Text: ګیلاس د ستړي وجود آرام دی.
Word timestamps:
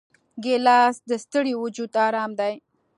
ګیلاس 0.43 0.95
د 1.09 1.11
ستړي 1.23 1.53
وجود 1.61 1.91
آرام 2.07 2.31
دی. 2.39 2.53